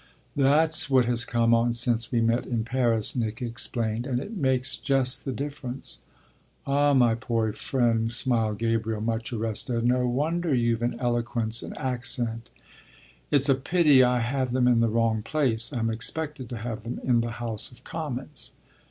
"That's 0.35 0.89
what 0.89 1.05
has 1.05 1.25
come 1.25 1.53
on 1.53 1.73
since 1.73 2.11
we 2.11 2.21
met 2.21 2.47
in 2.47 2.65
Paris," 2.65 3.15
Nick 3.15 3.39
explained, 3.39 4.07
"and 4.07 4.19
it 4.19 4.35
makes 4.35 4.75
just 4.75 5.25
the 5.25 5.31
difference." 5.31 5.99
"Ah 6.65 6.95
my 6.95 7.13
poor 7.13 7.53
friend," 7.53 8.11
smiled 8.11 8.57
Gabriel, 8.57 8.99
much 8.99 9.31
arrested, 9.31 9.85
"no 9.85 10.07
wonder 10.07 10.55
you've 10.55 10.81
an 10.81 10.95
eloquence, 10.99 11.61
an 11.61 11.77
accent!" 11.77 12.49
"It's 13.29 13.47
a 13.47 13.53
pity 13.53 14.01
I 14.03 14.21
have 14.21 14.53
them 14.53 14.67
in 14.67 14.79
the 14.79 14.89
wrong 14.89 15.21
place. 15.21 15.71
I'm 15.71 15.91
expected 15.91 16.49
to 16.49 16.57
have 16.57 16.81
them 16.81 16.99
in 17.03 17.21
the 17.21 17.33
House 17.37 17.71
of 17.71 17.83
Commons." 17.83 18.53